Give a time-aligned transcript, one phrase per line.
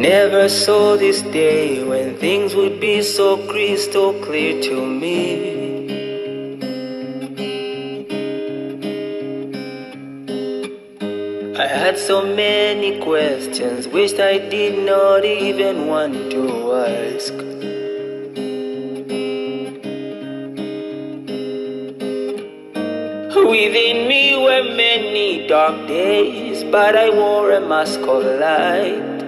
[0.00, 5.49] Never saw this day when things would be so crystal clear to me.
[12.10, 17.34] So many questions, wished I did not even want to ask.
[23.52, 29.20] Within me were many dark days, but I wore a mask of light.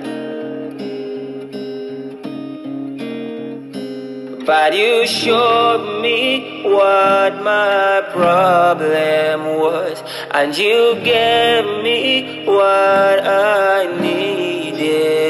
[4.45, 9.92] But you showed me what my problem was,
[10.35, 15.22] and you gave me what I needed.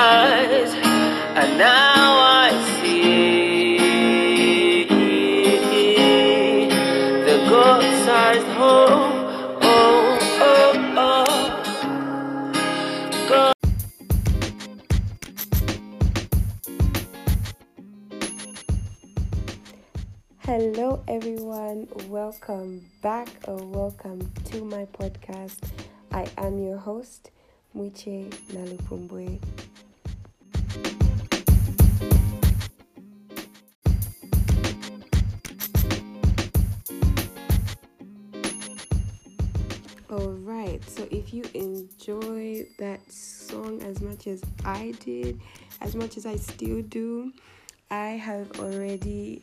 [0.00, 2.48] Eyes, and now I
[2.80, 3.76] see
[7.28, 9.12] the God-sized home.
[9.60, 10.18] Oh,
[10.96, 11.52] oh.
[13.28, 13.54] God.
[20.38, 21.88] Hello, everyone.
[22.08, 25.58] Welcome back or welcome to my podcast.
[26.10, 27.30] I am your host,
[27.74, 29.38] Muche Nalupumbwe.
[40.20, 45.40] All right, so if you enjoy that song as much as I did,
[45.80, 47.32] as much as I still do,
[47.90, 49.40] I have already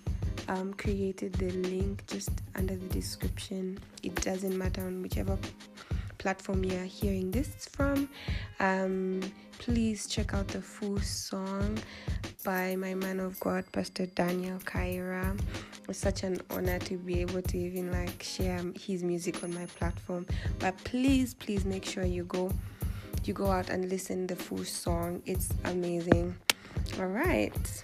[0.47, 3.79] um, created the link just under the description.
[4.03, 5.39] It doesn't matter on whichever
[6.17, 8.09] platform you are hearing this from.
[8.59, 9.21] Um,
[9.59, 11.77] please check out the full song
[12.43, 15.39] by my man of God, Pastor Daniel Kaira.
[15.89, 19.65] It's such an honor to be able to even like share his music on my
[19.65, 20.25] platform.
[20.59, 22.51] But please, please make sure you go
[23.23, 25.21] you go out and listen the full song.
[25.25, 26.35] It's amazing.
[26.99, 27.83] All right.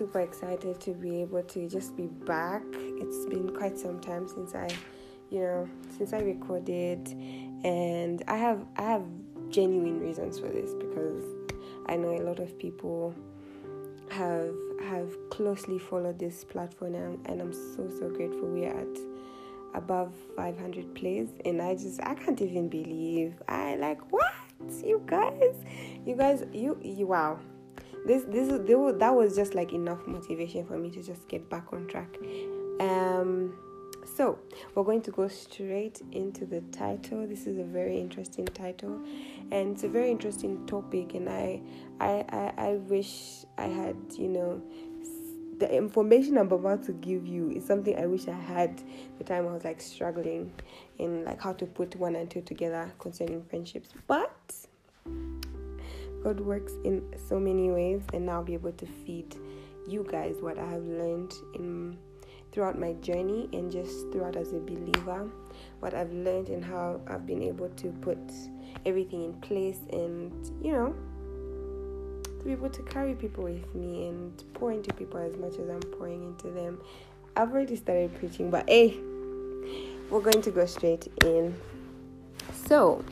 [0.00, 2.62] Super excited to be able to just be back.
[2.72, 4.66] It's been quite some time since I,
[5.28, 7.06] you know, since I recorded,
[7.64, 9.04] and I have I have
[9.50, 11.22] genuine reasons for this because
[11.84, 13.14] I know a lot of people
[14.10, 18.48] have have closely followed this platform, and, and I'm so so grateful.
[18.48, 18.98] We are at
[19.74, 24.32] above 500 plays, and I just I can't even believe I like what
[24.82, 25.56] you guys,
[26.06, 27.38] you guys, you you wow
[28.06, 31.48] this this they were, that was just like enough motivation for me to just get
[31.48, 32.16] back on track.
[32.80, 33.54] Um
[34.16, 34.38] so
[34.74, 37.26] we're going to go straight into the title.
[37.26, 39.00] This is a very interesting title
[39.52, 41.60] and it's a very interesting topic and i
[42.00, 44.62] i i, I wish i had you know
[45.58, 48.82] the information i'm about to give you is something i wish i had
[49.18, 50.50] the time i was like struggling
[51.00, 53.88] in like how to put one and two together concerning friendships.
[54.06, 54.54] But
[56.22, 59.36] God works in so many ways, and I'll be able to feed
[59.86, 61.96] you guys what I have learned in
[62.52, 65.30] throughout my journey and just throughout as a believer,
[65.80, 68.18] what I've learned and how I've been able to put
[68.86, 70.32] everything in place and
[70.64, 70.94] you know
[72.40, 75.68] to be able to carry people with me and pour into people as much as
[75.68, 76.80] I'm pouring into them.
[77.36, 78.98] I've already started preaching, but hey,
[80.08, 81.54] we're going to go straight in.
[82.66, 83.04] So,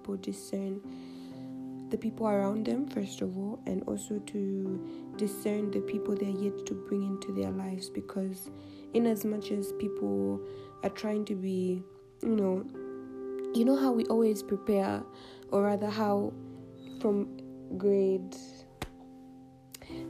[0.00, 0.80] people discern
[1.90, 6.64] the people around them, first of all, and also to discern the people they're yet
[6.66, 7.90] to bring into their lives.
[7.90, 8.50] Because,
[8.94, 10.40] in as much as people
[10.82, 11.82] are trying to be,
[12.22, 12.64] you know,
[13.54, 15.02] you know how we always prepare,
[15.50, 16.32] or rather, how
[17.00, 17.36] from
[17.76, 18.36] grade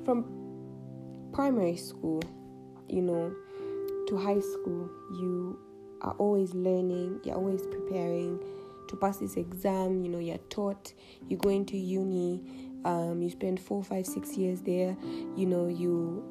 [0.04, 0.24] from
[1.32, 2.22] primary school,
[2.88, 3.34] you know,
[4.06, 5.58] to high school, you
[6.02, 8.38] are always learning, you're always preparing
[8.90, 10.92] to pass this exam, you know, you're taught,
[11.28, 12.40] you go into uni,
[12.84, 14.96] um, you spend four, five, six years there,
[15.36, 16.24] you know, you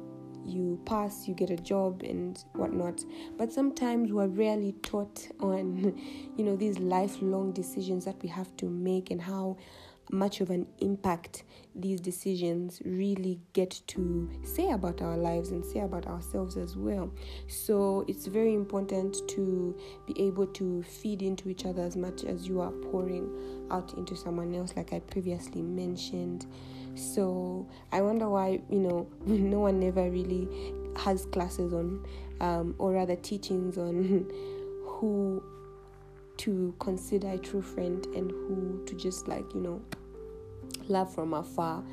[0.46, 3.04] you pass, you get a job and whatnot.
[3.36, 5.98] But sometimes we're rarely taught on,
[6.36, 9.58] you know, these lifelong decisions that we have to make and how
[10.10, 11.44] much of an impact
[11.74, 17.10] these decisions really get to say about our lives and say about ourselves as well.
[17.48, 19.76] So it's very important to
[20.06, 23.30] be able to feed into each other as much as you are pouring
[23.70, 26.46] out into someone else, like I previously mentioned.
[26.94, 30.48] So I wonder why, you know, no one ever really
[30.96, 32.04] has classes on,
[32.40, 34.26] um, or rather teachings on
[34.84, 35.42] who
[36.40, 39.82] to consider a true friend and who to just like, you know,
[40.88, 41.84] love from afar,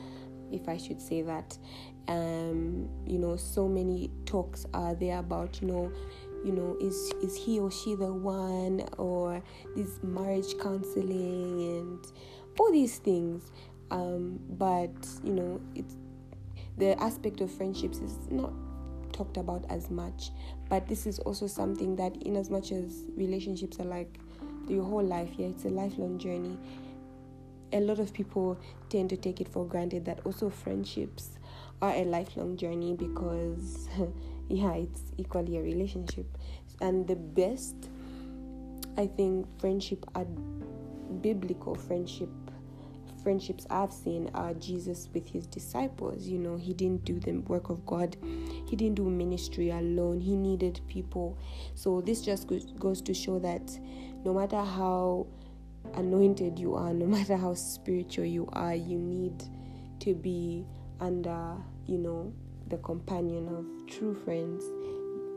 [0.51, 1.57] if I should say that.
[2.07, 5.91] Um, you know, so many talks are there about, you know,
[6.45, 9.43] you know, is is he or she the one, or
[9.75, 12.07] this marriage counseling and
[12.57, 13.51] all these things.
[13.91, 14.95] Um, but
[15.25, 15.97] you know, it's
[16.77, 18.53] the aspect of friendships is not
[19.11, 20.31] talked about as much.
[20.69, 24.17] But this is also something that, in as much as relationships are like
[24.69, 26.57] your whole life, yeah, it's a lifelong journey
[27.73, 28.57] a lot of people
[28.89, 31.31] tend to take it for granted that also friendships
[31.81, 33.89] are a lifelong journey because
[34.49, 36.25] yeah it's equally a relationship
[36.81, 37.75] and the best
[38.97, 40.25] i think friendship are
[41.21, 42.29] biblical friendship
[43.23, 46.25] friendships I've seen are Jesus with his disciples.
[46.25, 50.33] You know, he didn't do the work of God, he didn't do ministry alone, he
[50.37, 51.37] needed people.
[51.75, 52.47] So, this just
[52.79, 53.77] goes to show that
[54.27, 55.25] no matter how
[55.93, 59.41] anointed you are, no matter how spiritual you are, you need
[60.01, 60.65] to be
[60.99, 62.33] under, you know,
[62.67, 64.65] the companion of true friends,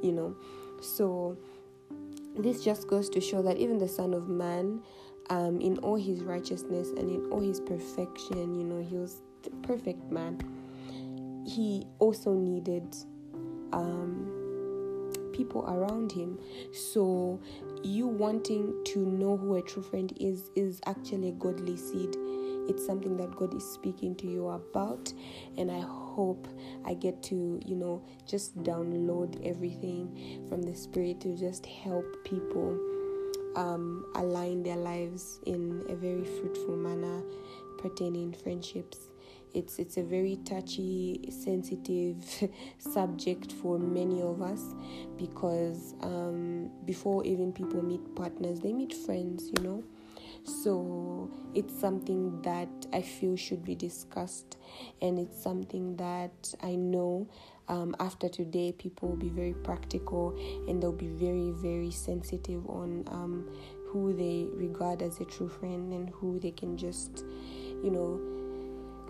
[0.02, 0.34] you know.
[0.82, 1.38] So,
[2.36, 4.82] this just goes to show that even the Son of Man,
[5.28, 9.50] um, in all his righteousness and in all his perfection, you know, he was the
[9.62, 10.36] perfect man.
[11.46, 12.92] He also needed
[13.72, 14.40] um,
[15.32, 16.38] people around him.
[16.72, 17.40] So
[17.82, 22.16] you wanting to know who a true friend is is actually a godly seed.
[22.68, 25.12] It's something that God is speaking to you about,
[25.56, 26.46] and I hope
[26.84, 32.78] I get to, you know, just download everything from the Spirit to just help people
[33.56, 37.22] um, align their lives in a very fruitful manner
[37.78, 39.09] pertaining friendships
[39.54, 42.16] it's it's a very touchy sensitive
[42.78, 44.74] subject for many of us
[45.16, 49.84] because um, before even people meet partners they meet friends you know?
[50.44, 54.56] So it's something that i feel should be discussed
[55.02, 57.28] and it's something that i know
[57.68, 60.36] um, after today people will be very practical
[60.68, 63.48] and they'll be very very sensitive on um,
[63.88, 67.24] who they regard as a true friend and who they can just
[67.82, 68.39] you know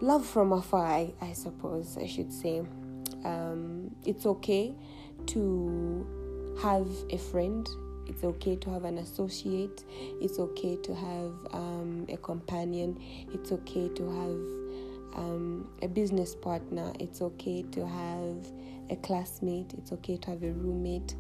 [0.00, 2.62] love from afar, I, I suppose I should say.
[3.25, 4.75] Um, it's okay
[5.26, 7.69] to have a friend.
[8.06, 9.85] It's okay to have an associate.
[10.20, 12.99] It's okay to have um, a companion.
[13.32, 16.93] It's okay to have um, a business partner.
[16.99, 18.47] It's okay to have
[18.91, 19.75] a classmate.
[19.75, 21.14] It's okay to have a roommate.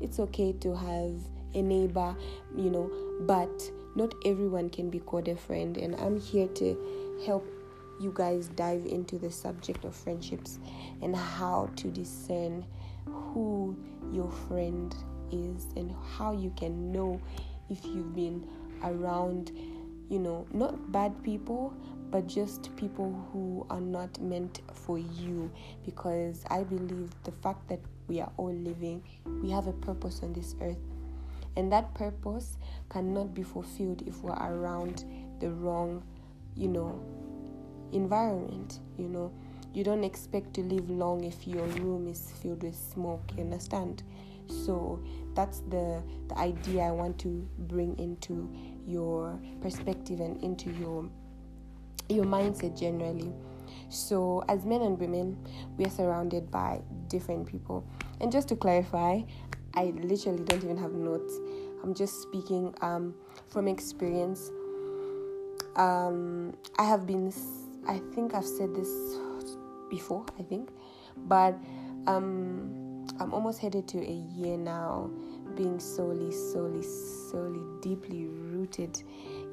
[0.00, 1.14] It's okay to have
[1.54, 2.14] a neighbor,
[2.54, 2.90] you know,
[3.20, 5.76] but not everyone can be called a friend.
[5.78, 7.46] And I'm here to help
[8.00, 10.58] you guys dive into the subject of friendships
[11.02, 12.64] and how to discern
[13.06, 13.76] who
[14.12, 14.94] your friend
[15.32, 17.20] is and how you can know
[17.68, 18.46] if you've been
[18.84, 19.52] around,
[20.08, 21.74] you know, not bad people,
[22.10, 25.50] but just people who are not meant for you.
[25.84, 29.02] Because I believe the fact that we are all living,
[29.42, 30.78] we have a purpose on this earth.
[31.56, 32.58] And that purpose
[32.90, 35.04] cannot be fulfilled if we're around
[35.40, 36.02] the wrong,
[36.54, 37.02] you know,
[37.92, 39.32] environment you know.
[39.72, 44.02] You don't expect to live long if your room is filled with smoke you understand?
[44.48, 45.02] So
[45.34, 48.50] that's the the idea i want to bring into
[48.86, 51.08] your perspective and into your
[52.08, 53.32] your mindset generally.
[53.90, 55.36] So as men and women
[55.76, 57.86] we are surrounded by different people.
[58.20, 59.20] And just to clarify
[59.74, 61.34] i literally don't even have notes.
[61.82, 63.14] I'm just speaking um,
[63.50, 64.50] from experience.
[65.76, 67.30] Um, i have been
[67.86, 68.90] I think I've said this
[69.90, 70.70] before, I think,
[71.16, 71.56] but
[72.06, 75.10] um, I'm almost headed to a year now
[75.54, 79.02] being solely, solely, solely deeply rooted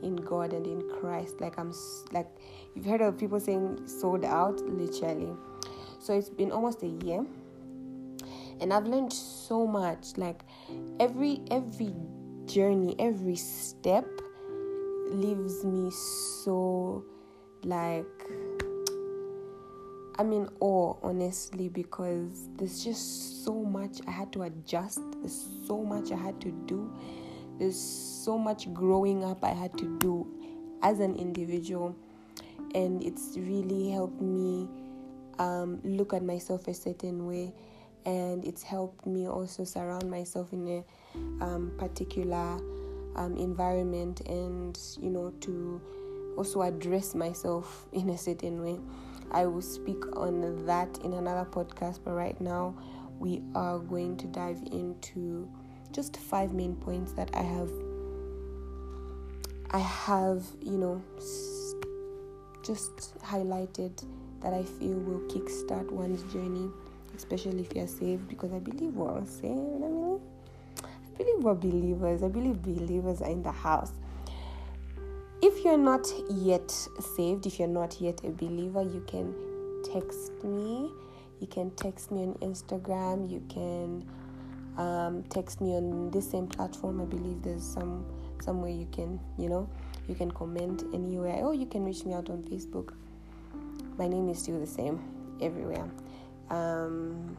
[0.02, 1.40] in God and in Christ.
[1.40, 1.74] Like I'm,
[2.12, 2.28] like
[2.75, 5.34] you've heard of people saying sold out, literally.
[6.00, 7.25] So it's been almost a year,
[8.60, 10.18] and I've learned so much.
[10.18, 10.44] Like
[11.00, 11.94] every every
[12.46, 14.06] journey, every step
[15.08, 17.06] leaves me so
[17.65, 18.05] like
[20.20, 25.01] I'm in awe, honestly, because there's just so much I had to adjust.
[25.20, 26.93] There's so much I had to do.
[27.58, 30.27] There's so much growing up I had to do
[30.84, 31.96] as an individual,
[32.75, 34.67] and it's really helped me
[35.39, 37.53] um, look at myself a certain way,
[38.05, 42.60] and it's helped me also surround myself in a um, particular
[43.15, 45.82] um, environment, and you know to
[46.38, 48.80] also address myself in a certain way.
[49.32, 52.75] I will speak on that in another podcast, but right now
[53.20, 55.50] we are going to dive into
[55.92, 57.70] just five main points that I have
[59.74, 61.02] I have, you know,
[62.63, 64.06] just highlighted
[64.42, 66.70] that I feel will kickstart one's journey,
[67.16, 69.48] especially if you're saved, because I believe we're all saved.
[69.50, 70.20] I mean,
[70.84, 72.22] I believe we're believers.
[72.22, 73.94] I believe believers are in the house.
[75.46, 79.36] If you're not yet saved, if you're not yet a believer, you can
[79.84, 80.90] text me.
[81.42, 83.30] You can text me on Instagram.
[83.30, 84.08] You can
[84.78, 87.02] um, text me on this same platform.
[87.02, 88.06] I believe there's some
[88.42, 89.70] somewhere you can, you know,
[90.08, 91.44] you can comment anywhere.
[91.44, 92.94] Or you can reach me out on Facebook.
[93.98, 95.02] My name is still the same
[95.42, 95.92] everywhere.
[96.52, 97.38] Um,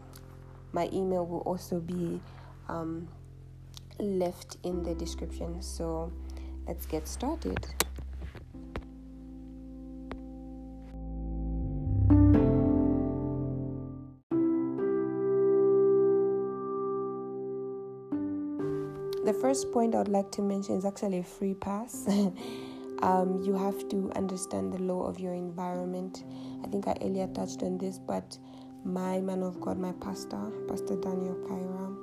[0.72, 2.20] my email will also be
[2.68, 3.08] um,
[3.98, 5.62] left in the description.
[5.62, 6.12] So
[6.66, 7.66] let's get started.
[19.24, 22.06] The first point I would like to mention is actually a free pass.
[23.02, 26.24] um, you have to understand the law of your environment.
[26.62, 28.36] I think I earlier touched on this, but
[28.84, 31.96] my man of God, my pastor, Pastor Daniel Kaira,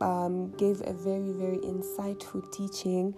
[0.00, 3.14] um, gave a very, very insightful teaching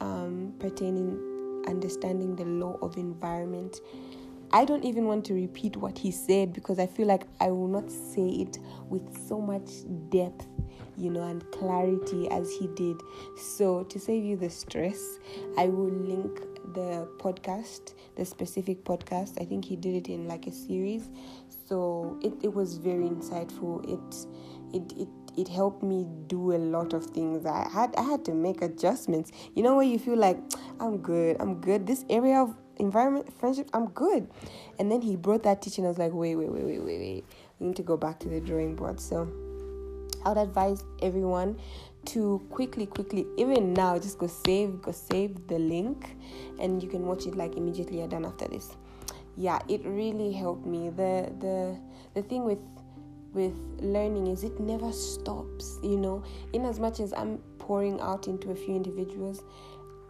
[0.00, 3.80] um, pertaining understanding the law of environment.
[4.52, 7.68] I don't even want to repeat what he said because I feel like I will
[7.68, 8.58] not say it
[8.90, 9.70] with so much
[10.10, 10.46] depth
[10.96, 13.00] you know, and clarity as he did.
[13.36, 15.18] So, to save you the stress,
[15.56, 16.40] I will link
[16.74, 19.40] the podcast, the specific podcast.
[19.40, 21.08] I think he did it in like a series.
[21.66, 23.84] So, it, it was very insightful.
[23.88, 24.26] It,
[24.74, 27.46] it, it, it helped me do a lot of things.
[27.46, 29.30] I had I had to make adjustments.
[29.54, 30.38] You know where you feel like
[30.80, 31.86] I'm good, I'm good.
[31.86, 34.28] This area of environment, friendship, I'm good.
[34.78, 35.84] And then he brought that teaching.
[35.84, 37.24] I was like, wait, wait, wait, wait, wait, wait.
[37.58, 39.00] We need to go back to the drawing board.
[39.00, 39.30] So
[40.24, 41.58] I would advise everyone
[42.06, 46.16] to quickly, quickly, even now, just go save, go save the link,
[46.58, 48.76] and you can watch it like immediately you're done after this.
[49.36, 50.90] Yeah, it really helped me.
[50.90, 51.78] The the
[52.14, 52.58] the thing with
[53.32, 55.78] with learning is it never stops.
[55.82, 59.42] You know, in as much as I'm pouring out into a few individuals,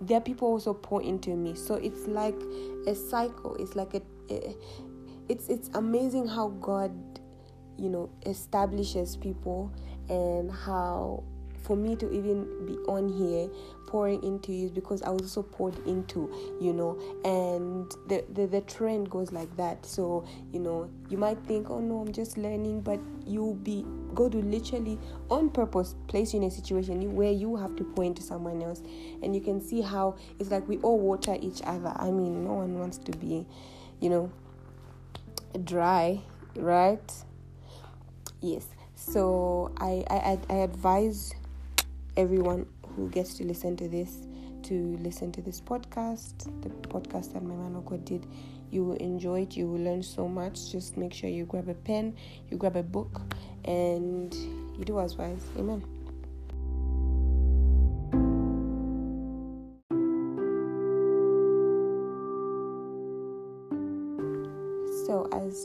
[0.01, 1.55] there are people also pour into me.
[1.55, 2.41] So it's like
[2.87, 3.57] a cycle.
[3.57, 4.57] It's like a, a
[5.29, 6.93] it's it's amazing how God,
[7.77, 9.73] you know, establishes people
[10.11, 11.23] and how
[11.63, 13.49] for me to even be on here
[13.87, 18.61] pouring into you because I was also poured into, you know, and the, the the
[18.63, 19.85] trend goes like that.
[19.85, 24.35] So, you know, you might think, oh no, I'm just learning, but you'll be God
[24.35, 24.99] will literally
[25.29, 28.83] on purpose place you in a situation where you have to pour into someone else.
[29.23, 31.93] And you can see how it's like we all water each other.
[31.97, 33.47] I mean, no one wants to be,
[34.01, 34.33] you know,
[35.65, 36.21] dry,
[36.57, 37.13] right?
[38.41, 38.67] Yes.
[39.01, 41.35] So I, I, I advise
[42.19, 44.27] everyone who gets to listen to this
[44.65, 48.27] to listen to this podcast, the podcast that my man of did.
[48.71, 50.71] You will enjoy it, you will learn so much.
[50.71, 52.15] Just make sure you grab a pen,
[52.51, 53.23] you grab a book,
[53.65, 55.43] and you do as wise.
[55.59, 56.00] Amen.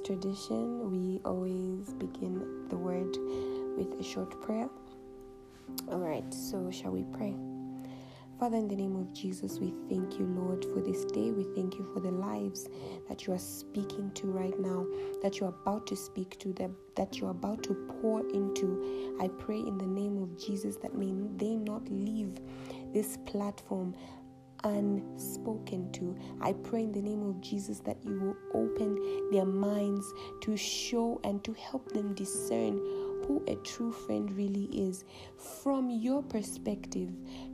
[0.06, 3.18] Tradition, we always begin the word
[3.76, 4.70] with a short prayer.
[5.92, 7.36] All right, so shall we pray?
[8.40, 11.32] Father, in the name of Jesus, we thank you, Lord, for this day.
[11.32, 12.68] We thank you for the lives
[13.10, 14.86] that you are speaking to right now,
[15.24, 19.16] that you are about to speak to them, that you are about to pour into.
[19.20, 22.38] I pray in the name of Jesus that may they not leave
[22.94, 23.96] this platform
[24.66, 26.18] unspoken to.
[26.42, 30.06] I pray in the name of Jesus that you will open their minds
[30.42, 32.82] to show and to help them discern
[33.28, 35.04] who a true friend really is
[35.64, 37.10] from your perspective.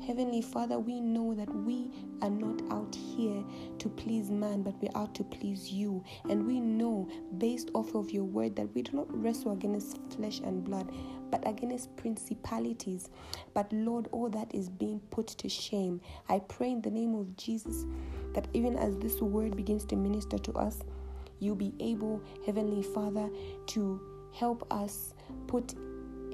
[0.06, 1.92] Heavenly Father, we know that we
[2.22, 3.44] are not out here
[3.80, 6.04] to please man, but we're out to please you.
[6.30, 10.40] And we know, based off of your word, that we do not wrestle against flesh
[10.40, 10.92] and blood,
[11.32, 13.10] but against principalities.
[13.54, 16.02] But Lord, all that is being put to shame.
[16.30, 17.86] I pray in the name of Jesus
[18.34, 20.80] that even as this word begins to minister to us,
[21.40, 23.30] you be able, Heavenly Father,
[23.68, 24.00] to
[24.34, 25.14] help us
[25.48, 25.74] put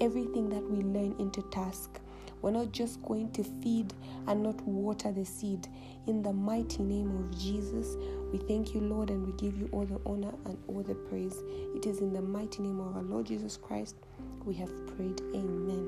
[0.02, 2.00] everything that we learn into task.
[2.42, 3.94] We're not just going to feed
[4.28, 5.68] and not water the seed.
[6.06, 7.96] In the mighty name of Jesus,
[8.32, 11.36] we thank you, Lord, and we give you all the honor and all the praise.
[11.76, 13.96] It is in the mighty name of our Lord Jesus Christ
[14.48, 15.22] we have prayed.
[15.36, 15.86] Amen.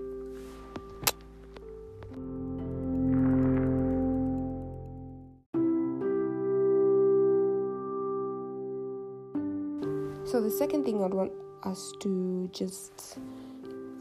[10.26, 11.32] So, the second thing I'd want
[11.64, 13.18] us to just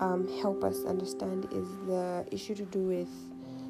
[0.01, 3.09] um, help us understand is the issue to do with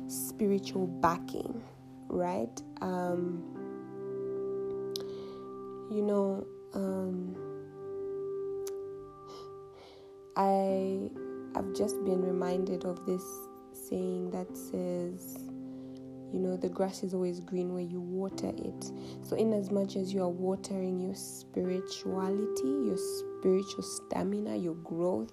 [0.09, 1.63] spiritual backing,
[2.09, 2.63] right?
[2.81, 3.45] Um,
[5.91, 7.37] you know, um,
[10.39, 11.11] I
[11.57, 13.25] I've just been reminded of this
[13.73, 15.37] saying that says,
[16.33, 18.93] you know, the grass is always green where you water it.
[19.23, 25.33] So, in as much as you are watering your spirituality, your spiritual stamina, your growth,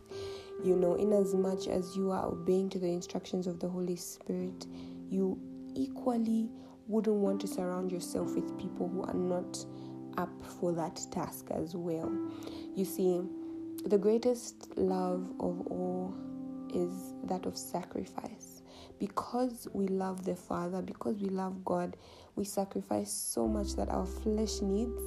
[0.64, 3.98] you know, in as much as you are obeying to the instructions of the Holy
[3.98, 4.66] Spirit,
[5.10, 5.38] you
[5.76, 6.50] equally
[6.88, 9.64] wouldn't want to surround yourself with people who are not
[10.18, 12.12] up for that task as well.
[12.74, 13.22] You see,
[13.86, 16.16] the greatest love of all
[16.74, 18.64] is that of sacrifice.
[19.00, 21.96] Because we love the Father, because we love God,
[22.36, 25.02] we sacrifice so much that our flesh needs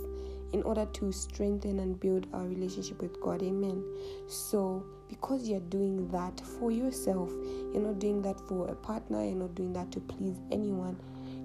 [0.52, 3.42] in order to strengthen and build our relationship with God.
[3.42, 3.82] Amen.
[4.28, 7.30] So, because you're doing that for yourself,
[7.72, 10.96] you're not doing that for a partner, you're not doing that to please anyone.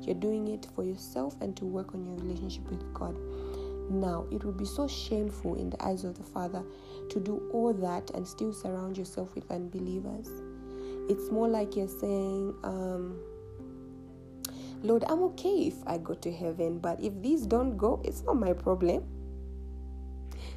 [0.01, 3.17] You're doing it for yourself and to work on your relationship with God.
[3.89, 6.63] Now, it would be so shameful in the eyes of the Father
[7.09, 10.29] to do all that and still surround yourself with unbelievers.
[11.09, 13.19] It's more like you're saying, um,
[14.81, 18.35] Lord, I'm okay if I go to heaven, but if these don't go, it's not
[18.37, 19.03] my problem.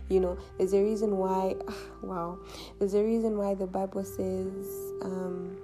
[0.08, 1.54] You know, there's a reason why,
[2.02, 2.38] wow,
[2.78, 4.66] there's a reason why the Bible says,
[5.02, 5.56] um,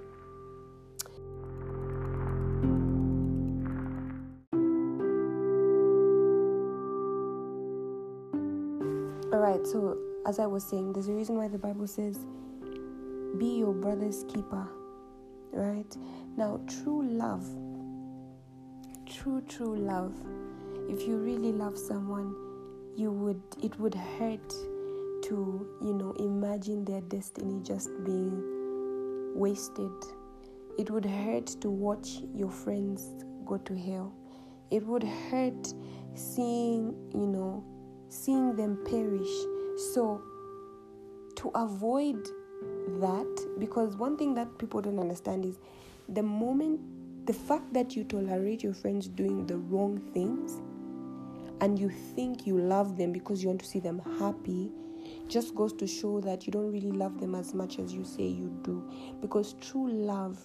[9.31, 12.25] all right, so as I was saying, there's a reason why the Bible says,
[13.37, 14.67] be your brother's keeper,
[15.51, 15.97] right?
[16.37, 17.45] Now, true love
[19.05, 20.13] true true love
[20.89, 22.33] if you really love someone
[22.95, 24.49] you would it would hurt
[25.23, 28.41] to you know imagine their destiny just being
[29.35, 29.91] wasted.
[30.77, 34.13] It would hurt to watch your friends go to hell.
[34.71, 35.73] It would hurt
[36.15, 37.63] seeing you know
[38.09, 39.33] seeing them perish
[39.77, 40.21] so
[41.35, 42.27] to avoid
[42.99, 45.59] that because one thing that people don't understand is
[46.09, 46.79] the moment
[47.25, 50.61] the fact that you tolerate your friends doing the wrong things
[51.61, 54.69] and you think you love them because you want to see them happy
[55.27, 58.23] just goes to show that you don't really love them as much as you say
[58.23, 58.83] you do.
[59.21, 60.39] Because true love,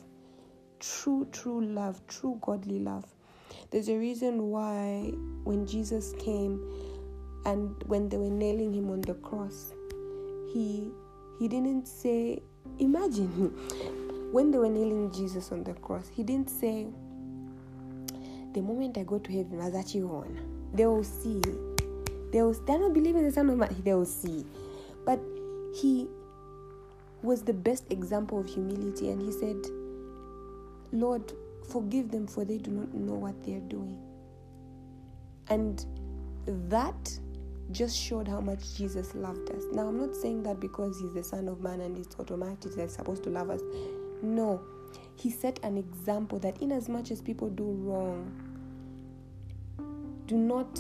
[0.81, 3.05] true, true love, true godly love,
[3.71, 5.13] there's a reason why
[5.45, 6.63] when Jesus came
[7.45, 9.73] and when they were nailing him on the cross,
[10.53, 10.91] he
[11.39, 12.43] he didn't say,
[12.79, 13.29] imagine
[14.33, 16.87] when they were nailing Jesus on the cross, he didn't say,
[18.53, 20.37] The moment I go to heaven, Mazachi on.
[20.75, 21.41] They will see.
[22.33, 24.45] They will they're not believing the Son of Man, they will see.
[25.07, 25.21] But
[25.75, 26.09] he
[27.23, 29.57] was the best example of humility and he said,
[30.93, 31.33] Lord,
[31.71, 33.99] forgive them for they do not know what they're doing.
[35.49, 35.85] And
[36.47, 37.19] that
[37.71, 39.65] just showed how much Jesus loved us.
[39.73, 42.83] Now, I'm not saying that because he's the Son of Man and it's automatic that
[42.83, 43.61] he's supposed to love us.
[44.23, 44.61] No,
[45.17, 48.33] he set an example that in as much as people do wrong,
[50.27, 50.79] do not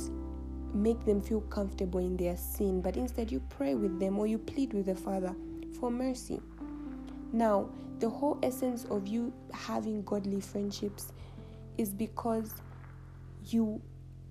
[0.74, 4.38] make them feel comfortable in their sin, but instead you pray with them or you
[4.38, 5.34] plead with the Father
[5.78, 6.40] for mercy.
[7.32, 11.12] Now, the whole essence of you having godly friendships
[11.76, 12.54] is because
[13.46, 13.80] you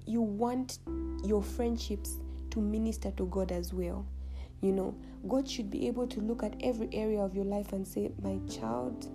[0.05, 0.79] you want
[1.25, 2.19] your friendships
[2.57, 4.03] to minister to God as well.
[4.61, 4.95] You know,
[5.27, 8.39] God should be able to look at every area of your life and say, My
[8.49, 9.07] child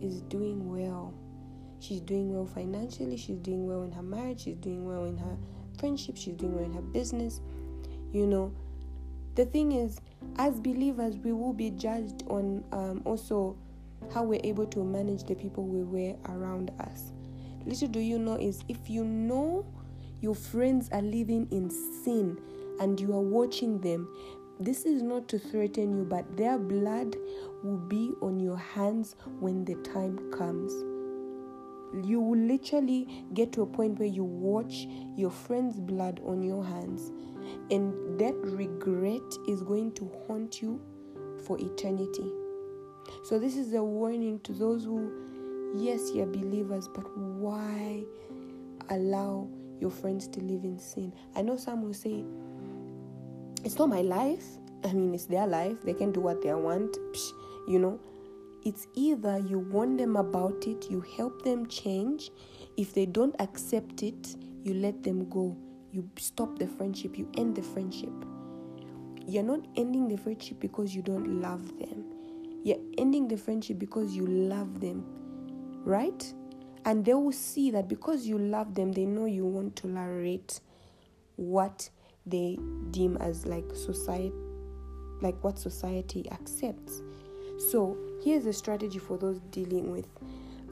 [0.00, 1.12] is doing well.
[1.80, 5.36] She's doing well financially, she's doing well in her marriage, she's doing well in her
[5.78, 7.40] friendship, she's doing well in her business.
[8.12, 8.54] You know,
[9.34, 10.00] the thing is,
[10.36, 13.58] as believers, we will be judged on um, also
[14.14, 17.12] how we're able to manage the people we were around us.
[17.66, 19.66] Little do you know is if you know
[20.20, 21.68] your friends are living in
[22.04, 22.38] sin
[22.80, 24.08] and you are watching them,
[24.58, 27.16] this is not to threaten you, but their blood
[27.62, 30.72] will be on your hands when the time comes.
[32.06, 34.86] You will literally get to a point where you watch
[35.16, 37.12] your friend's blood on your hands,
[37.70, 40.80] and that regret is going to haunt you
[41.44, 42.32] for eternity.
[43.22, 45.12] So, this is a warning to those who,
[45.76, 48.04] yes, you're believers, but why
[48.88, 49.48] allow
[49.80, 51.12] your friends to live in sin?
[51.34, 52.24] I know some will say,
[53.66, 54.44] It's not my life.
[54.84, 55.82] I mean, it's their life.
[55.82, 56.96] They can do what they want.
[57.12, 57.32] Psh,
[57.66, 57.98] you know,
[58.64, 62.30] it's either you warn them about it, you help them change.
[62.76, 65.56] If they don't accept it, you let them go.
[65.90, 68.12] You stop the friendship, you end the friendship.
[69.26, 72.04] You're not ending the friendship because you don't love them.
[72.62, 75.04] You're ending the friendship because you love them,
[75.82, 76.32] right?
[76.84, 80.60] And they will see that because you love them, they know you won't tolerate
[81.34, 81.90] what
[82.26, 82.58] they
[82.90, 84.32] deem as like society,
[85.20, 87.02] like what society accepts.
[87.70, 90.06] So here's a strategy for those dealing with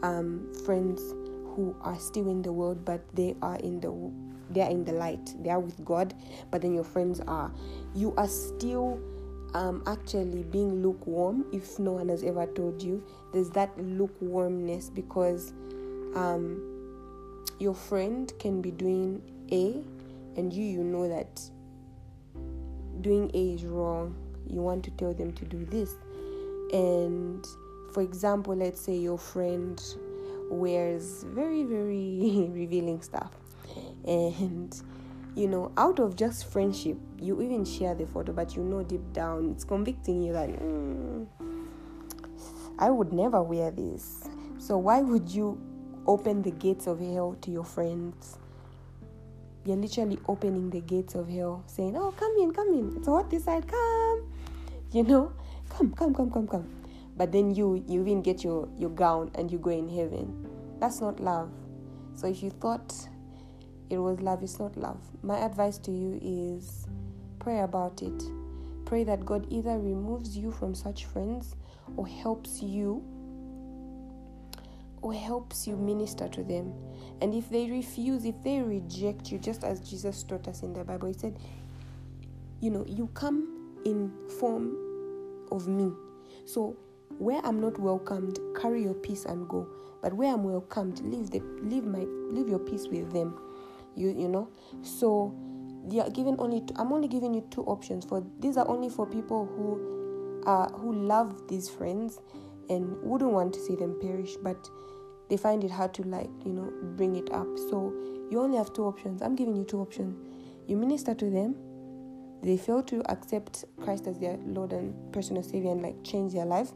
[0.02, 1.00] um, friends
[1.54, 3.92] who are still in the world, but they are in the
[4.50, 5.34] they are in the light.
[5.42, 6.14] They are with God,
[6.50, 7.50] but then your friends are.
[7.94, 9.00] You are still
[9.54, 11.46] um, actually being lukewarm.
[11.52, 15.52] If no one has ever told you, there's that lukewarmness because
[16.14, 16.60] um,
[17.58, 19.82] your friend can be doing A,
[20.36, 21.40] and you you know that
[23.00, 24.14] doing A is wrong.
[24.46, 25.94] You want to tell them to do this,
[26.72, 27.46] and
[27.92, 29.80] for example, let's say your friend
[30.50, 33.32] wears very very revealing stuff.
[34.06, 34.74] And
[35.34, 39.00] you know out of just friendship you even share the photo but you know deep
[39.12, 41.26] down it's convicting you that mm,
[42.78, 44.28] i would never wear this.
[44.58, 45.60] So why would you
[46.06, 48.38] open the gates of hell to your friends
[49.64, 52.96] you're literally opening the gates of hell saying oh come in come in.
[52.96, 54.30] It's hot this side come.
[54.92, 55.32] You know?
[55.70, 56.68] Come come come come come.
[57.16, 60.46] But then you you even get your your gown and you go in heaven.
[60.78, 61.50] That's not love.
[62.14, 62.92] So if you thought
[63.90, 65.00] it was love, it's not love.
[65.22, 66.86] My advice to you is
[67.38, 68.22] pray about it.
[68.84, 71.56] Pray that God either removes you from such friends
[71.96, 73.02] or helps you
[75.04, 76.72] or helps you minister to them.
[77.20, 80.82] And if they refuse, if they reject you, just as Jesus taught us in the
[80.82, 81.38] Bible, He said,
[82.60, 84.76] You know, you come in form
[85.52, 85.92] of me.
[86.46, 86.76] So
[87.18, 89.68] where I'm not welcomed, carry your peace and go.
[90.02, 93.38] But where I'm welcomed, leave the leave my leave your peace with them
[93.96, 94.48] you you know
[94.82, 95.34] so
[95.86, 98.88] they are given only two, i'm only giving you two options for these are only
[98.88, 102.20] for people who uh who love these friends
[102.70, 104.68] and wouldn't want to see them perish but
[105.28, 107.46] they find it hard to like you know bring it up.
[107.70, 107.92] So
[108.30, 109.22] you only have two options.
[109.22, 110.16] I'm giving you two options.
[110.66, 111.56] You minister to them.
[112.42, 116.44] They fail to accept christ as their lord and personal savior and like change their
[116.44, 116.72] life.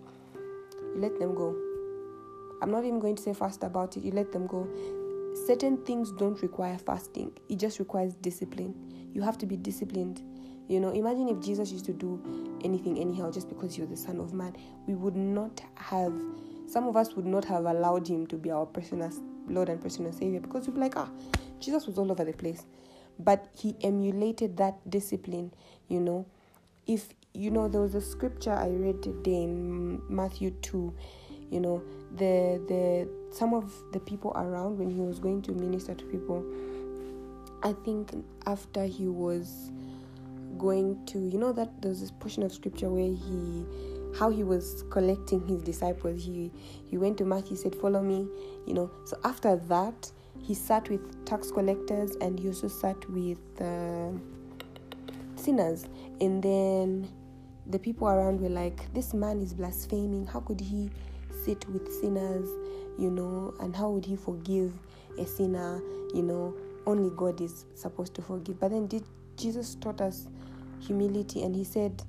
[0.80, 1.54] You let them go.
[2.62, 4.02] I'm not even going to say fast about it.
[4.02, 4.66] You let them go.
[5.46, 8.74] Certain things don't require fasting, it just requires discipline.
[9.12, 10.22] You have to be disciplined.
[10.68, 14.20] You know, imagine if Jesus used to do anything anyhow just because you're the Son
[14.20, 14.54] of Man.
[14.86, 16.12] We would not have,
[16.68, 19.10] some of us would not have allowed him to be our personal
[19.48, 21.08] Lord and personal Savior because we'd be like, ah,
[21.60, 22.64] Jesus was all over the place.
[23.18, 25.52] But he emulated that discipline,
[25.88, 26.26] you know.
[26.86, 30.94] If, you know, there was a scripture I read today in Matthew 2
[31.50, 31.82] you know
[32.16, 36.44] the the some of the people around when he was going to minister to people
[37.62, 38.12] i think
[38.46, 39.70] after he was
[40.58, 43.64] going to you know that there's this portion of scripture where he
[44.16, 46.24] how he was collecting his disciples.
[46.24, 46.50] He
[46.84, 48.28] he went to matthew said follow me
[48.66, 48.90] you know.
[49.04, 54.10] So after that he sat with tax collectors and he also sat with uh,
[55.36, 55.86] sinners.
[56.20, 57.08] And then
[57.66, 60.26] the people around were like this man is blaspheming.
[60.26, 60.90] How could he
[61.44, 62.48] sit with sinners,
[62.98, 64.72] you know, and how would he forgive
[65.18, 65.80] a sinner,
[66.14, 66.54] you know?
[66.86, 68.58] Only God is supposed to forgive.
[68.58, 69.04] But then did
[69.36, 70.26] Jesus taught us
[70.80, 72.02] humility and he said,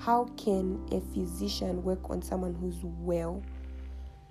[0.00, 3.42] How can a physician work on someone who's well?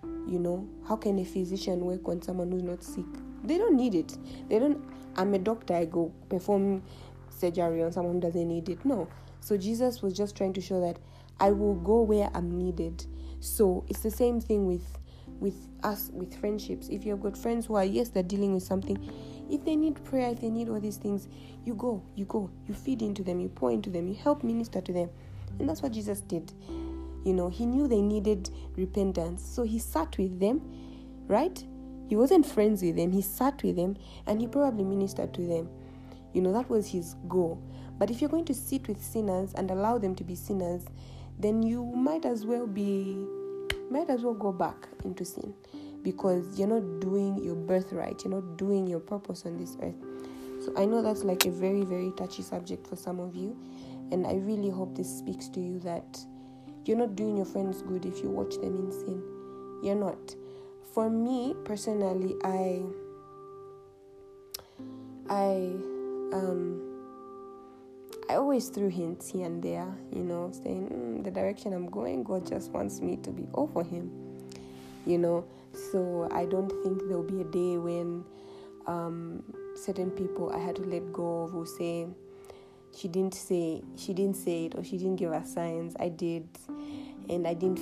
[0.04, 3.06] You know, how can a physician work on someone who's not sick?
[3.44, 4.18] They don't need it.
[4.50, 4.84] They don't
[5.16, 6.82] I'm a doctor, I go perform
[7.30, 8.84] surgery on someone who doesn't need it.
[8.84, 9.08] No.
[9.42, 10.98] So Jesus was just trying to show that
[11.40, 13.06] I will go where I'm needed.
[13.40, 14.98] So it's the same thing with
[15.40, 16.90] with us with friendships.
[16.90, 18.98] If you've got friends who are yes, they're dealing with something,
[19.52, 21.28] if they need prayer, if they need all these things,
[21.64, 24.82] you go, you go, you feed into them, you pour into them, you help minister
[24.82, 25.10] to them.
[25.58, 26.54] And that's what Jesus did.
[27.26, 29.44] You know, he knew they needed repentance.
[29.44, 30.62] So he sat with them,
[31.28, 31.64] right?
[32.08, 35.70] He wasn't friends with them, he sat with them and he probably ministered to them.
[36.34, 37.62] You know, that was his goal.
[37.98, 40.86] But if you're going to sit with sinners and allow them to be sinners,
[41.38, 43.26] then you might as well be
[43.92, 45.54] might as well go back into sin
[46.04, 49.96] because you're not doing your birthright, you're not doing your purpose on this earth.
[50.64, 53.58] So I know that's like a very, very touchy subject for some of you,
[54.12, 56.20] and I really hope this speaks to you that
[56.86, 59.24] you're not doing your friends good if you watch them in sin.
[59.84, 60.36] You're not.
[60.94, 62.82] For me personally, I
[65.30, 65.76] I
[66.34, 66.90] um
[68.30, 72.24] I always threw hints here and there, you know, saying mm, the direction I'm going,
[72.24, 74.12] God just wants me to be all for Him,
[75.06, 75.46] you know.
[75.92, 78.24] So I don't think there'll be a day when
[78.88, 79.44] um,
[79.76, 82.08] certain people I had to let go of will say
[83.00, 85.96] she didn't say she didn't say it or she didn't give us signs.
[86.00, 86.48] I did,
[87.30, 87.80] and I didn't.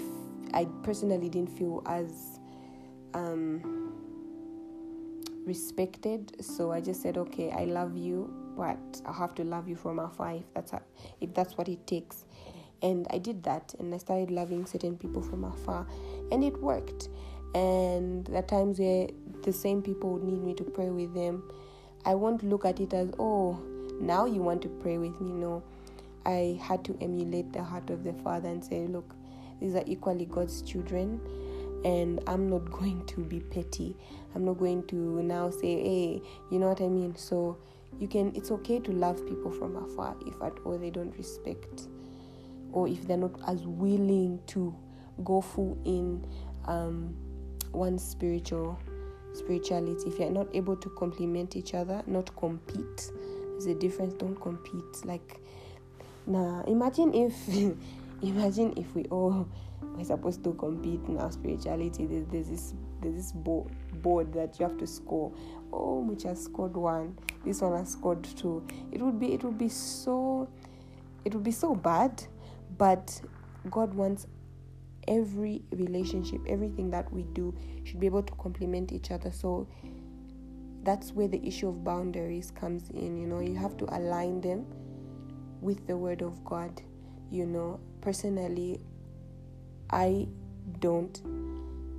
[0.53, 2.39] I personally didn't feel as
[3.13, 3.93] um,
[5.45, 6.43] respected.
[6.43, 9.99] So I just said, okay, I love you, but I have to love you from
[9.99, 10.73] afar if that's
[11.19, 12.25] if that's what it takes.
[12.83, 15.87] And I did that, and I started loving certain people from afar,
[16.31, 17.09] and it worked.
[17.55, 19.07] And the times where
[19.41, 21.49] the same people would need me to pray with them,
[22.05, 23.59] I won't look at it as, oh,
[23.99, 25.31] now you want to pray with me.
[25.31, 25.63] No,
[26.25, 29.15] I had to emulate the heart of the Father and say, look,
[29.59, 31.19] these are equally God's children,
[31.83, 33.95] and I'm not going to be petty.
[34.35, 37.15] I'm not going to now say, hey, you know what I mean?
[37.15, 37.57] So
[37.99, 41.87] you can, it's okay to love people from afar if at all they don't respect
[42.71, 44.75] or if they're not as willing to
[45.23, 46.23] go full in
[46.65, 47.15] um,
[47.71, 48.77] one spiritual
[49.33, 50.09] spirituality.
[50.09, 53.11] If you're not able to complement each other, not compete,
[53.57, 54.13] there's a difference.
[54.13, 55.05] Don't compete.
[55.05, 55.39] Like,
[56.25, 56.63] nah.
[56.63, 57.33] Imagine if,
[58.21, 59.47] imagine if we all
[59.81, 62.05] were supposed to compete in our spirituality.
[62.05, 65.31] There's, there's this there's this board that you have to score.
[65.73, 67.17] Oh, which has scored one.
[67.43, 68.65] This one has scored two.
[68.91, 70.47] It would be it would be so
[71.25, 72.23] it would be so bad,
[72.77, 73.19] but
[73.69, 74.27] God wants
[75.07, 79.31] every relationship, everything that we do should be able to complement each other.
[79.31, 79.67] So
[80.83, 83.17] that's where the issue of boundaries comes in.
[83.17, 84.65] You know, you have to align them
[85.61, 86.81] with the Word of God.
[87.29, 88.79] You know, personally,
[89.89, 90.27] I
[90.79, 91.19] don't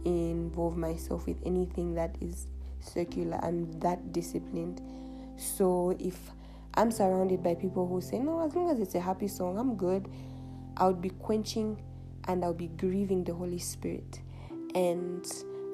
[0.05, 2.47] involve myself with anything that is
[2.81, 3.39] circular.
[3.43, 4.81] I'm that disciplined.
[5.37, 6.17] So if
[6.75, 9.77] I'm surrounded by people who say, no, as long as it's a happy song, I'm
[9.77, 10.09] good,
[10.77, 11.83] I would be quenching
[12.27, 14.21] and I'll be grieving the Holy Spirit.
[14.75, 15.27] And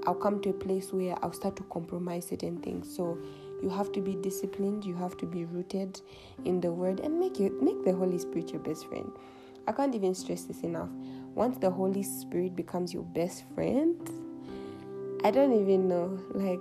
[0.07, 2.95] I'll come to a place where I'll start to compromise certain things.
[2.95, 3.19] So
[3.62, 6.01] you have to be disciplined, you have to be rooted
[6.45, 9.11] in the word and make you make the Holy Spirit your best friend.
[9.67, 10.90] I can't even stress this enough.
[11.35, 13.99] Once the Holy Spirit becomes your best friend,
[15.25, 16.19] I don't even know.
[16.35, 16.61] Like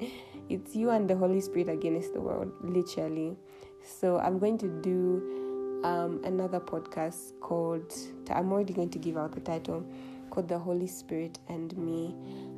[0.48, 3.36] it's you and the Holy Spirit against the world, literally.
[3.84, 7.94] So I'm going to do um, another podcast called.
[8.30, 9.86] I'm already going to give out the title
[10.28, 12.14] called the Holy Spirit and Me.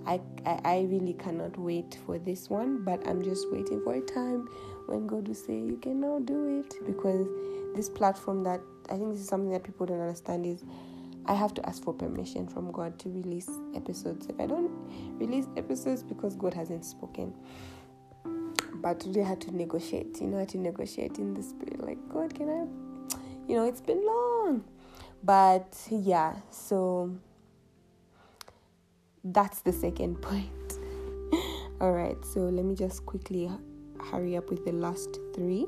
[0.07, 4.01] I, I, I really cannot wait for this one, but I'm just waiting for a
[4.01, 4.49] time
[4.87, 6.75] when God will say, You can now do it.
[6.87, 7.27] Because
[7.75, 10.65] this platform that I think this is something that people don't understand is
[11.27, 14.27] I have to ask for permission from God to release episodes.
[14.27, 14.71] If I don't
[15.19, 17.35] release episodes because God hasn't spoken.
[18.75, 21.85] But today I had to negotiate, you know, I had to negotiate in the spirit,
[21.85, 23.17] like, God, can I?
[23.47, 24.65] You know, it's been long.
[25.23, 27.15] But yeah, so
[29.25, 30.49] that's the second point.
[31.81, 33.51] All right, so let me just quickly
[34.11, 35.67] hurry up with the last three.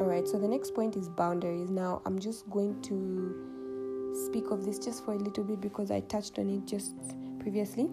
[0.00, 1.70] All right, so the next point is boundaries.
[1.70, 6.00] Now, I'm just going to speak of this just for a little bit because I
[6.00, 6.94] touched on it just
[7.38, 7.88] previously.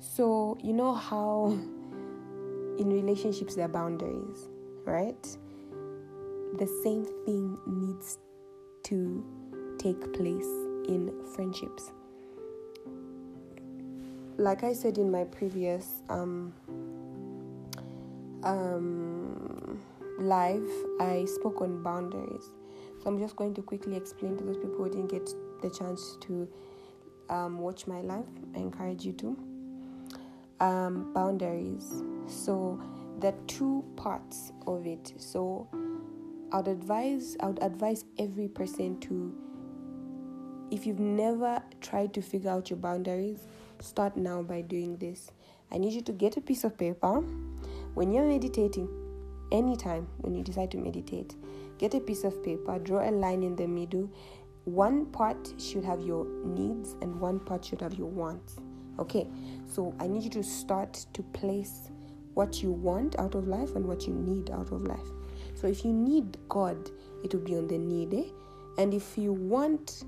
[0.00, 1.46] So, you know how
[2.78, 4.48] in relationships there are boundaries
[4.84, 5.22] right?
[6.58, 8.18] The same thing needs
[8.84, 9.24] to
[9.78, 10.46] take place
[10.88, 11.90] in friendships.
[14.36, 16.52] Like I said in my previous um,
[18.42, 19.80] um,
[20.18, 20.68] live,
[21.00, 22.44] I spoke on boundaries.
[23.02, 25.28] So I'm just going to quickly explain to those people who didn't get
[25.62, 26.48] the chance to
[27.28, 28.26] um, watch my live.
[28.54, 29.36] I encourage you to.
[30.60, 32.02] Um, boundaries.
[32.26, 32.80] So
[33.22, 35.14] are two parts of it.
[35.18, 35.68] So
[36.52, 39.34] I would advise I would advise every person to
[40.70, 43.46] if you've never tried to figure out your boundaries,
[43.80, 45.30] start now by doing this.
[45.70, 47.22] I need you to get a piece of paper
[47.94, 48.88] when you're meditating,
[49.52, 51.36] anytime when you decide to meditate,
[51.78, 54.10] get a piece of paper, draw a line in the middle.
[54.64, 58.56] One part should have your needs and one part should have your wants.
[58.98, 59.28] Okay,
[59.70, 61.90] so I need you to start to place
[62.34, 65.08] what you want out of life and what you need out of life.
[65.54, 66.90] So if you need God,
[67.22, 68.30] it will be on the need, eh?
[68.76, 70.04] And if you want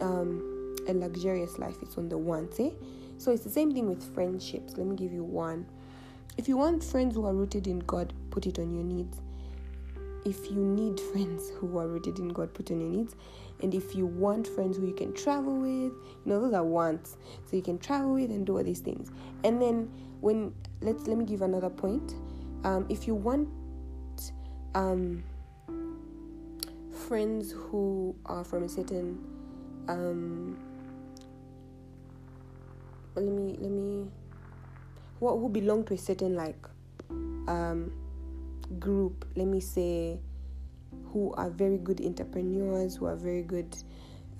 [0.00, 2.70] um, a luxurious life, it's on the wants, eh?
[3.18, 4.76] So it's the same thing with friendships.
[4.76, 5.66] Let me give you one.
[6.36, 9.20] If you want friends who are rooted in God, put it on your needs.
[10.24, 13.14] If you need friends who are rooted in God, put on your needs.
[13.62, 17.16] And if you want friends who you can travel with, you know, those are wants.
[17.44, 19.10] So you can travel with and do all these things.
[19.44, 22.14] And then when let's let me give another point.
[22.64, 23.48] Um, if you want
[24.74, 25.22] um,
[27.08, 29.18] friends who are from a certain
[29.88, 30.56] um,
[33.14, 34.06] let me let me
[35.18, 36.56] what who belong to a certain like
[37.48, 37.92] um,
[38.78, 40.18] group let me say
[41.12, 43.76] who are very good entrepreneurs who are very good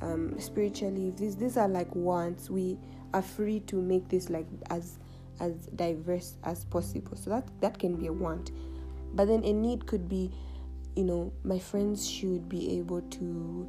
[0.01, 2.79] um, spiritually these these are like wants we
[3.13, 4.99] are free to make this like as
[5.41, 7.17] as diverse as possible.
[7.17, 8.51] So that that can be a want.
[9.15, 10.31] But then a need could be
[10.97, 13.69] you know my friends should be able to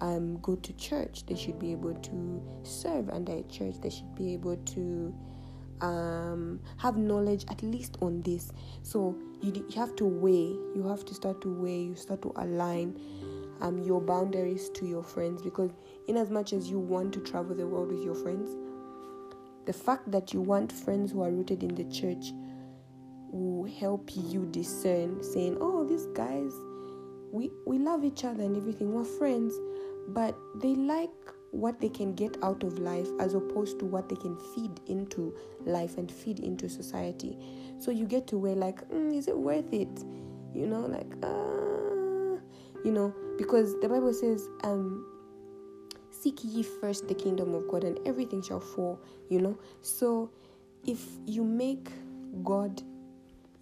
[0.00, 1.26] um, go to church.
[1.26, 3.74] They should be able to serve under a church.
[3.80, 5.14] They should be able to
[5.80, 8.52] um, have knowledge at least on this.
[8.82, 10.56] So you, you have to weigh.
[10.74, 11.82] You have to start to weigh.
[11.82, 12.98] You start to align
[13.60, 15.42] um, your boundaries to your friends.
[15.42, 15.70] Because
[16.08, 18.56] in as much as you want to travel the world with your friends
[19.66, 22.32] the fact that you want friends who are rooted in the church
[23.32, 26.52] will help you discern saying oh these guys
[27.32, 29.54] we we love each other and everything we're friends
[30.08, 31.10] but they like
[31.52, 35.34] what they can get out of life as opposed to what they can feed into
[35.64, 37.36] life and feed into society.
[37.78, 39.88] So you get to where like, mm, is it worth it?
[40.54, 42.40] You know, like, uh,
[42.84, 45.04] you know, because the Bible says, um,
[46.22, 49.58] seek ye first the kingdom of God and everything shall fall, you know.
[49.80, 50.30] So
[50.86, 51.88] if you make
[52.44, 52.82] God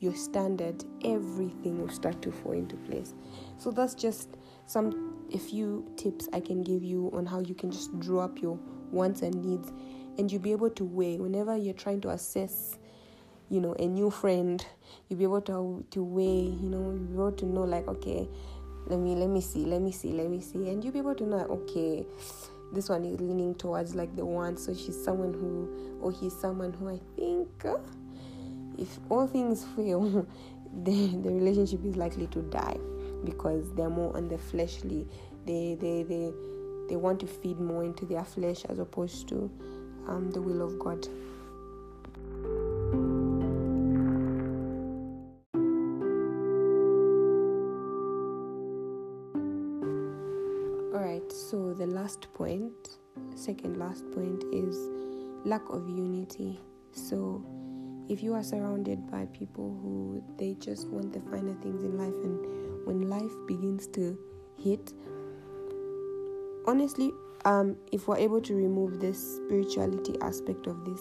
[0.01, 3.15] your standard, everything will start to fall into place.
[3.57, 7.71] So that's just some a few tips I can give you on how you can
[7.71, 8.59] just draw up your
[8.91, 9.71] wants and needs
[10.17, 12.79] and you'll be able to weigh whenever you're trying to assess
[13.51, 14.65] you know a new friend
[15.09, 16.25] you'll be able to to weigh
[16.61, 18.29] you know you'll be able to know like okay
[18.87, 20.69] let me let me see let me see let me see.
[20.69, 22.07] And you'll be able to know okay
[22.73, 24.57] this one is leaning towards like the one.
[24.57, 27.77] So she's someone who or he's someone who i think uh,
[28.79, 30.27] if all things fail
[30.85, 32.77] the, the relationship is likely to die
[33.25, 35.07] because they're more on the fleshly.
[35.47, 36.33] They they they
[36.89, 39.51] they want to feed more into their flesh as opposed to
[40.07, 41.07] um, the will of god
[53.59, 54.77] second last point is
[55.45, 56.61] lack of unity.
[56.93, 57.45] So
[58.09, 62.15] if you are surrounded by people who they just want the finer things in life
[62.15, 64.19] and when life begins to
[64.57, 64.93] hit
[66.67, 67.13] honestly
[67.45, 71.01] um if we're able to remove this spirituality aspect of this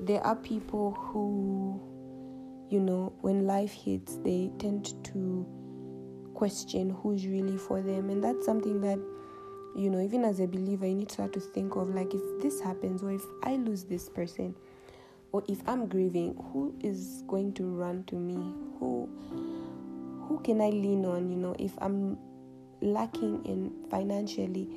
[0.00, 1.80] there are people who
[2.70, 5.44] you know when life hits they tend to
[6.34, 8.10] question who's really for them.
[8.10, 8.98] And that's something that
[9.76, 12.22] you know even as a believer you need to start to think of like if
[12.40, 14.54] this happens or if i lose this person
[15.32, 18.34] or if i'm grieving who is going to run to me
[18.78, 19.08] who
[20.28, 21.30] who can I lean on?
[21.30, 22.18] You know, if I'm
[22.80, 24.68] lacking in financially,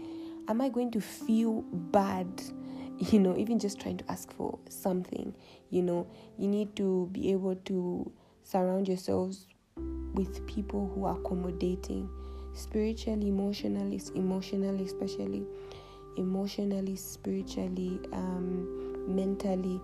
[0.47, 2.27] am I going to feel bad?
[2.99, 5.31] You know, even just trying to ask for something,
[5.69, 9.45] you know, you need to be able to surround yourselves
[10.15, 12.09] with people who are accommodating
[12.57, 15.45] spiritually, emotionally, emotionally, especially
[16.17, 19.79] emotionally, spiritually, um, mentally,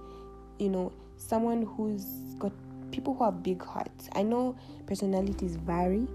[0.60, 2.06] you know, someone who's
[2.40, 2.52] got
[2.92, 4.10] people who have big hearts.
[4.14, 4.56] I know
[4.86, 6.08] personalities vary,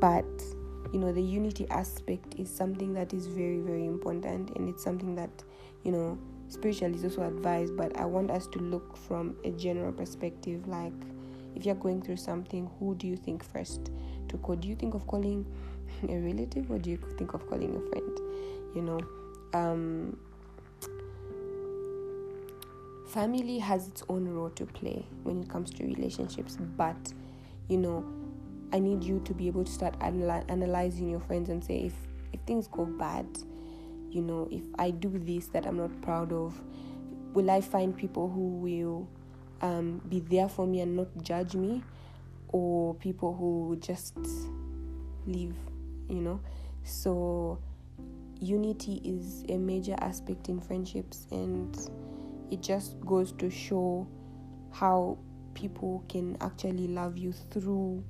[0.00, 0.24] but
[0.92, 5.14] you know the unity aspect is something that is very very important and it's something
[5.14, 5.30] that
[5.84, 9.92] you know spiritually is also advised but i want us to look from a general
[9.92, 10.92] perspective like
[11.54, 13.92] if you're going through something who do you think first
[14.28, 15.46] to call do you think of calling
[16.08, 18.18] a relative what do you think of calling a friend?
[18.74, 19.00] You know
[19.52, 20.16] um
[23.08, 27.12] family has its own role to play when it comes to relationships but
[27.68, 28.04] you know
[28.72, 31.94] i need you to be able to start anal- analyzing your friends and say if
[32.32, 33.26] if things go bad
[34.12, 36.62] you know if i do this that i'm not proud of
[37.34, 39.08] will i find people who will
[39.62, 41.82] um, be there for me and not judge me,
[42.48, 44.16] or people who just
[45.26, 45.54] leave,
[46.10, 46.40] you know.
[46.84, 47.58] So,
[48.40, 51.76] unity is a major aspect in friendships, and
[52.50, 54.06] it just goes to show
[54.72, 55.18] how
[55.54, 58.02] people can actually love you through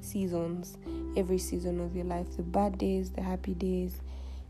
[0.00, 0.78] seasons,
[1.16, 4.00] every season of your life the bad days, the happy days,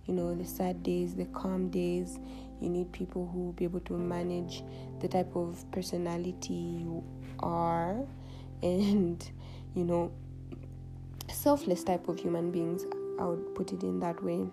[0.06, 2.18] you know, the sad days, the calm days.
[2.60, 4.62] You need people who will be able to manage
[5.00, 7.04] the type of personality you
[7.40, 7.98] are
[8.62, 9.30] and,
[9.74, 10.10] you know,
[11.30, 12.84] selfless type of human beings.
[13.18, 14.48] I would put it in that way.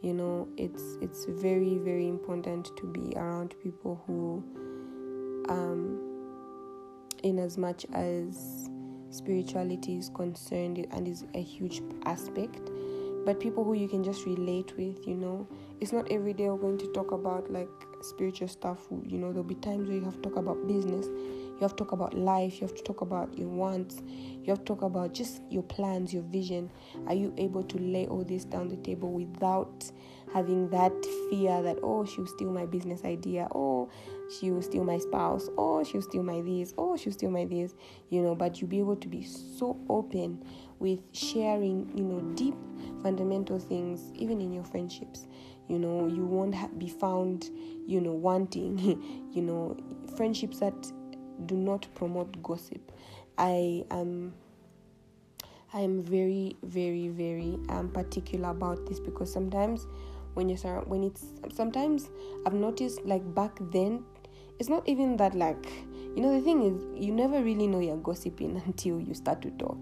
[0.00, 4.42] You know, it's it's very very important to be around people who,
[5.48, 5.98] um,
[7.22, 8.68] in as much as
[9.10, 12.70] spirituality is concerned and is a huge aspect
[13.24, 15.46] but people who you can just relate with you know.
[15.80, 17.68] It's not every day we're going to talk about like
[18.00, 19.28] spiritual stuff you know.
[19.28, 21.06] There'll be times where you have to talk about business
[21.62, 24.02] you have to talk about life you have to talk about your wants
[24.42, 26.70] you have to talk about just your plans your vision.
[27.06, 29.90] Are you able to lay all this down the table without
[30.34, 30.92] having that
[31.30, 33.88] fear that oh she'll steal my business idea oh
[34.40, 37.74] she will steal my spouse oh she'll steal my this oh she'll steal my this
[38.10, 38.34] you know?
[38.34, 40.44] But you'll be able to be so open
[40.80, 42.54] with sharing you know deep
[43.02, 45.28] fundamental things even in your friendships.
[45.68, 47.48] You know you won't ha- be found
[47.86, 48.78] you know wanting
[49.32, 49.76] you know
[50.16, 50.74] friendships that
[51.46, 52.92] do not promote gossip.
[53.38, 54.34] I am
[55.74, 59.86] i am very very very um, particular about this because sometimes
[60.34, 62.10] when you're when it's sometimes
[62.46, 64.04] i've noticed like back then
[64.58, 65.66] it's not even that like
[66.14, 69.50] you know the thing is you never really know you're gossiping until you start to
[69.52, 69.78] talk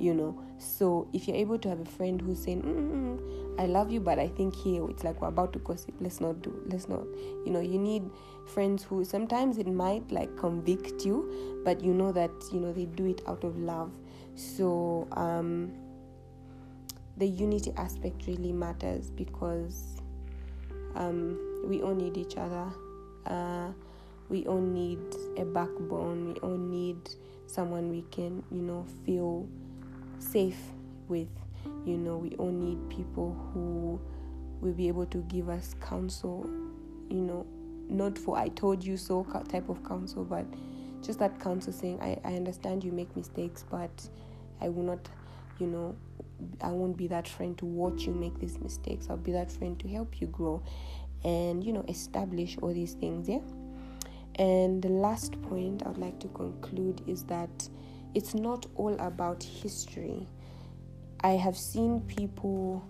[0.00, 0.42] you know.
[0.58, 4.18] So if you're able to have a friend who's saying mm, i love you but
[4.18, 7.02] i think here it's like we're about to gossip let's not do let's not
[7.44, 8.02] you know you need
[8.46, 12.86] friends who sometimes it might like convict you but you know that you know they
[12.86, 13.92] do it out of love.
[14.34, 15.72] So um
[17.16, 20.00] the unity aspect really matters because
[20.94, 22.66] um we all need each other.
[23.26, 23.72] Uh
[24.28, 25.00] we all need
[25.36, 26.32] a backbone.
[26.32, 27.10] We all need
[27.46, 29.48] someone we can you know feel
[30.20, 30.60] safe
[31.08, 31.28] with.
[31.84, 34.00] You know, we all need people who
[34.60, 36.48] will be able to give us counsel,
[37.08, 37.46] you know,
[37.88, 40.46] not for I told you so type of counsel, but
[41.02, 44.08] just that counsel saying, I, I understand you make mistakes, but
[44.60, 45.08] I will not,
[45.58, 45.96] you know,
[46.60, 49.08] I won't be that friend to watch you make these mistakes.
[49.10, 50.62] I'll be that friend to help you grow
[51.24, 53.40] and, you know, establish all these things, yeah?
[54.36, 57.68] And the last point I'd like to conclude is that
[58.14, 60.26] it's not all about history.
[61.22, 62.84] I have seen people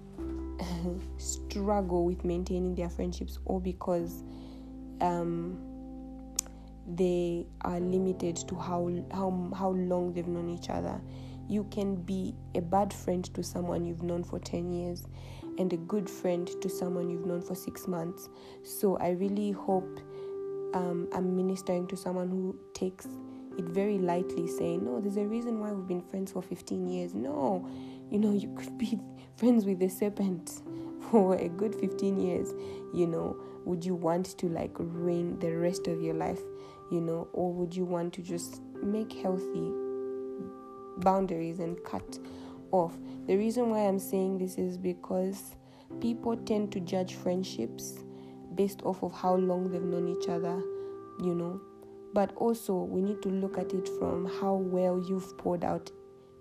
[1.18, 4.22] struggle with maintaining their friendships all because
[5.00, 5.58] um,
[6.86, 11.00] they are limited to how, how, how long they've known each other.
[11.48, 15.06] You can be a bad friend to someone you've known for 10 years
[15.58, 18.28] and a good friend to someone you've known for six months.
[18.62, 20.00] So I really hope
[20.74, 23.08] um, I'm ministering to someone who takes
[23.60, 27.14] it very lightly, saying, No, there's a reason why we've been friends for 15 years.
[27.14, 27.68] No,
[28.10, 28.98] you know, you could be
[29.36, 30.62] friends with the serpent
[31.10, 32.52] for a good 15 years.
[32.92, 36.40] You know, would you want to like ruin the rest of your life,
[36.90, 39.72] you know, or would you want to just make healthy
[40.98, 42.18] boundaries and cut
[42.72, 42.96] off?
[43.26, 45.56] The reason why I'm saying this is because
[46.00, 47.98] people tend to judge friendships
[48.54, 50.56] based off of how long they've known each other,
[51.22, 51.60] you know,
[52.12, 55.90] but also, we need to look at it from how well you've poured out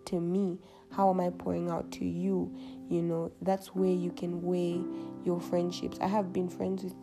[0.06, 0.58] to me.
[0.92, 2.56] How am I pouring out to you?
[2.90, 4.82] You know, that's where you can weigh
[5.24, 6.00] your friendships.
[6.02, 6.96] I have been friends with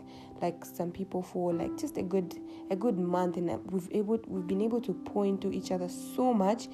[0.43, 2.39] like some people for like just a good
[2.71, 6.35] a good month and we've able we've been able to point to each other so
[6.35, 6.69] much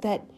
[0.00, 0.28] that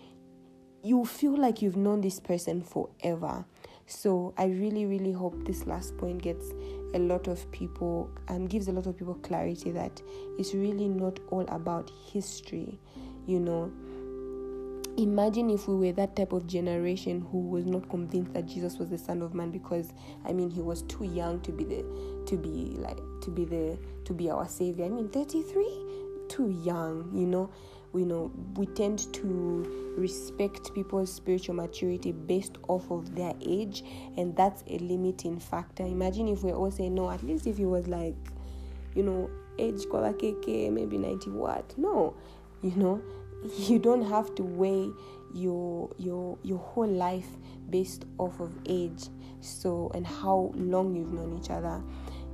[0.82, 3.44] you feel like you've known this person forever.
[3.86, 6.52] So I really, really hope this last point gets
[6.94, 10.02] a lot of people and um, gives a lot of people clarity that
[10.38, 12.80] it's really not all about history,
[13.26, 13.70] you know.
[14.98, 18.88] Imagine if we were that type of generation who was not convinced that Jesus was
[18.88, 19.92] the Son of Man because
[20.24, 21.84] I mean he was too young to be the
[22.26, 24.86] to be like to be the to be our savior.
[24.86, 27.50] I mean 33 too young, you know
[27.96, 33.82] you know we tend to respect people's spiritual maturity based off of their age
[34.16, 35.82] and that's a limiting factor.
[35.84, 38.16] Imagine if we're all saying no at least if he was like
[38.94, 41.76] you know age kwa keke maybe 90 what?
[41.78, 42.14] No
[42.62, 43.00] you know
[43.58, 44.90] you don't have to weigh
[45.34, 47.28] your your your whole life
[47.70, 49.08] based off of age
[49.40, 51.82] so and how long you've known each other.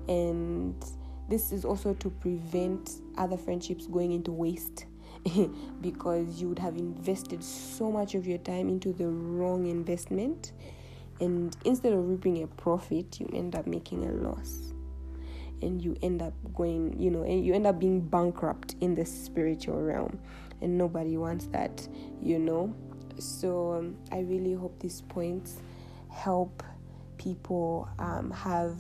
[0.09, 0.75] And
[1.29, 4.87] this is also to prevent other friendships going into waste
[5.81, 10.53] because you would have invested so much of your time into the wrong investment
[11.21, 14.73] and instead of reaping a profit you end up making a loss.
[15.61, 19.05] And you end up going you know and you end up being bankrupt in the
[19.05, 20.19] spiritual realm
[20.61, 21.87] and nobody wants that
[22.21, 22.75] you know?
[23.19, 25.63] So um, i really hope these points
[26.11, 26.65] help
[27.17, 28.77] people um, have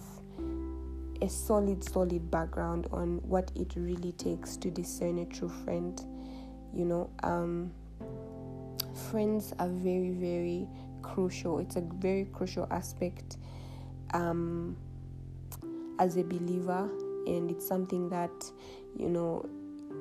[1.20, 6.04] a solid solid background on what it really takes to discern a true friend
[6.74, 7.72] you know um,
[9.10, 10.66] friends are very very
[11.02, 11.58] crucial.
[11.58, 13.36] It's a very crucial aspect
[14.14, 14.76] um,
[15.98, 16.88] as a believer
[17.26, 18.30] and it's something that
[18.96, 19.48] you know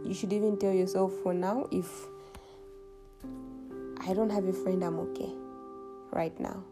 [0.04, 1.88] you should even tell yourself for now if
[4.08, 5.30] i don't have a friend i'm okay
[6.12, 6.64] right now.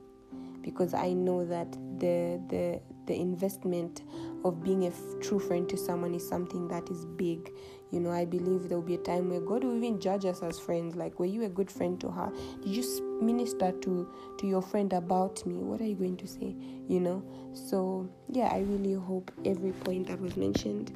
[0.61, 4.01] Because i know that the the the investment
[4.43, 7.51] of being a f- true friend to someone is something that is big.
[7.91, 10.43] You know i believe there will be a time where god will even judge us
[10.43, 10.95] as friends.
[10.95, 12.31] Like were you a good friend to her?
[12.61, 15.55] Did you minister to to your friend about me?
[15.55, 16.55] What are you going to say?
[16.87, 17.23] You know?
[17.53, 20.91] So yeah i really hope every point that was mentioned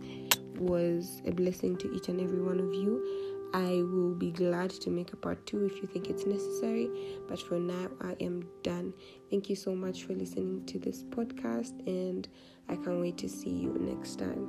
[0.60, 3.32] was a blessing to each and every one of you.
[3.54, 6.90] I will be glad to make a part two if you think it's necessary.
[7.28, 8.94] But for now, I am done.
[9.30, 12.28] Thank you so much for listening to this podcast, and
[12.70, 14.48] I can't wait to see you next time.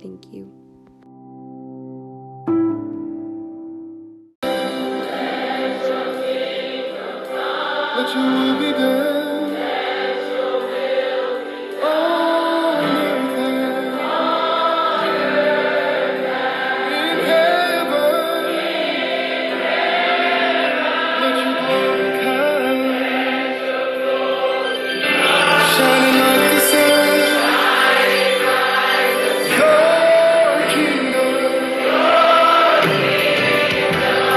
[0.00, 0.52] Thank you.
[8.04, 8.53] You.